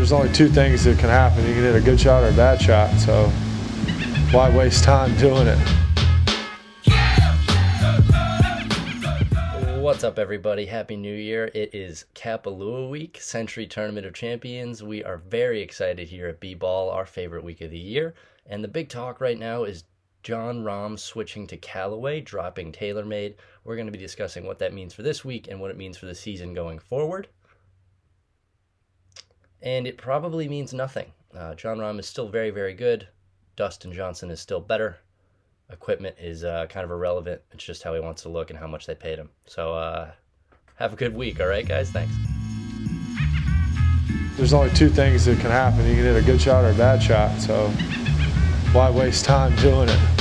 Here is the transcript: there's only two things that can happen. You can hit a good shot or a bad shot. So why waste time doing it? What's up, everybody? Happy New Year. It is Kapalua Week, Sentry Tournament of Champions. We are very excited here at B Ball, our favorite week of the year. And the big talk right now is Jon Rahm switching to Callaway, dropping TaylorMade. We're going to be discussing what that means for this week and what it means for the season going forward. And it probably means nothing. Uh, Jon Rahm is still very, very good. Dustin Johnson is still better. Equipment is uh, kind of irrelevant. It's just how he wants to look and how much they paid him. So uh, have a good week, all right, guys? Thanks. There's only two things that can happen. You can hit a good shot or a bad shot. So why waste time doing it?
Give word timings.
there's 0.00 0.12
only 0.12 0.32
two 0.32 0.48
things 0.48 0.84
that 0.84 0.98
can 0.98 1.10
happen. 1.10 1.46
You 1.46 1.52
can 1.52 1.62
hit 1.62 1.74
a 1.74 1.80
good 1.82 2.00
shot 2.00 2.24
or 2.24 2.28
a 2.28 2.32
bad 2.32 2.58
shot. 2.58 2.90
So 2.98 3.28
why 4.34 4.48
waste 4.48 4.82
time 4.82 5.14
doing 5.18 5.46
it? 5.46 5.58
What's 9.78 10.02
up, 10.02 10.18
everybody? 10.18 10.64
Happy 10.64 10.96
New 10.96 11.14
Year. 11.14 11.50
It 11.52 11.74
is 11.74 12.06
Kapalua 12.14 12.88
Week, 12.88 13.18
Sentry 13.20 13.66
Tournament 13.66 14.06
of 14.06 14.14
Champions. 14.14 14.82
We 14.82 15.04
are 15.04 15.18
very 15.18 15.60
excited 15.60 16.08
here 16.08 16.28
at 16.28 16.40
B 16.40 16.54
Ball, 16.54 16.88
our 16.88 17.04
favorite 17.04 17.44
week 17.44 17.60
of 17.60 17.70
the 17.70 17.78
year. 17.78 18.14
And 18.46 18.64
the 18.64 18.68
big 18.68 18.88
talk 18.88 19.20
right 19.20 19.38
now 19.38 19.64
is 19.64 19.84
Jon 20.22 20.64
Rahm 20.64 20.98
switching 20.98 21.46
to 21.48 21.58
Callaway, 21.58 22.22
dropping 22.22 22.72
TaylorMade. 22.72 23.34
We're 23.64 23.76
going 23.76 23.86
to 23.86 23.92
be 23.92 23.98
discussing 23.98 24.46
what 24.46 24.60
that 24.60 24.72
means 24.72 24.94
for 24.94 25.02
this 25.02 25.26
week 25.26 25.48
and 25.48 25.60
what 25.60 25.70
it 25.70 25.76
means 25.76 25.98
for 25.98 26.06
the 26.06 26.14
season 26.14 26.54
going 26.54 26.78
forward. 26.78 27.28
And 29.62 29.86
it 29.86 29.98
probably 29.98 30.48
means 30.48 30.72
nothing. 30.72 31.12
Uh, 31.36 31.54
Jon 31.54 31.78
Rahm 31.78 31.98
is 31.98 32.06
still 32.06 32.28
very, 32.28 32.50
very 32.50 32.74
good. 32.74 33.06
Dustin 33.56 33.92
Johnson 33.92 34.30
is 34.30 34.40
still 34.40 34.60
better. 34.60 34.98
Equipment 35.70 36.16
is 36.18 36.44
uh, 36.44 36.66
kind 36.68 36.84
of 36.84 36.90
irrelevant. 36.90 37.42
It's 37.52 37.62
just 37.62 37.82
how 37.82 37.94
he 37.94 38.00
wants 38.00 38.22
to 38.22 38.28
look 38.28 38.50
and 38.50 38.58
how 38.58 38.66
much 38.66 38.86
they 38.86 38.94
paid 38.94 39.18
him. 39.18 39.30
So 39.46 39.74
uh, 39.74 40.10
have 40.76 40.92
a 40.92 40.96
good 40.96 41.14
week, 41.14 41.40
all 41.40 41.46
right, 41.46 41.66
guys? 41.66 41.90
Thanks. 41.90 42.12
There's 44.36 44.54
only 44.54 44.72
two 44.74 44.88
things 44.88 45.26
that 45.26 45.38
can 45.38 45.50
happen. 45.50 45.86
You 45.86 45.94
can 45.94 46.04
hit 46.04 46.16
a 46.16 46.22
good 46.22 46.40
shot 46.40 46.64
or 46.64 46.70
a 46.70 46.74
bad 46.74 47.02
shot. 47.02 47.38
So 47.40 47.68
why 48.72 48.90
waste 48.90 49.26
time 49.26 49.54
doing 49.56 49.88
it? 49.90 50.19